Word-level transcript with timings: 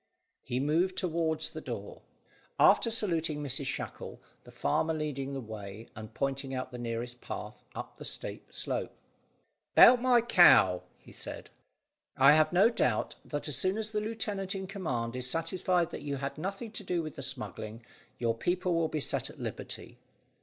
He 0.41 0.59
moved 0.59 0.97
towards 0.97 1.51
the 1.51 1.61
door, 1.61 2.01
after 2.59 2.89
saluting 2.89 3.43
Mrs 3.43 3.67
Shackle, 3.67 4.19
the 4.45 4.51
farmer 4.51 4.95
leading 4.95 5.35
the 5.35 5.39
way, 5.41 5.89
and 5.95 6.11
pointing 6.11 6.55
out 6.55 6.71
the 6.71 6.79
nearest 6.79 7.21
path 7.21 7.63
up 7.75 7.97
the 7.97 8.03
steep 8.05 8.51
slope. 8.51 8.91
"'Bout 9.75 10.01
my 10.01 10.19
cow," 10.21 10.81
he 10.97 11.11
said. 11.11 11.51
"I 12.17 12.31
have 12.31 12.51
no 12.51 12.71
doubt 12.71 13.13
that 13.23 13.47
as 13.47 13.57
soon 13.57 13.77
as 13.77 13.91
the 13.91 14.01
lieutenant 14.01 14.55
in 14.55 14.65
command 14.65 15.15
is 15.15 15.29
satisfied 15.29 15.91
that 15.91 16.01
you 16.01 16.15
had 16.15 16.35
nothing 16.35 16.71
to 16.71 16.83
do 16.83 17.03
with 17.03 17.15
the 17.15 17.21
smuggling, 17.21 17.85
your 18.17 18.33
people 18.35 18.73
will 18.73 18.87
be 18.89 18.99
set 19.01 19.29
at 19.29 19.37
liberty." 19.39 19.99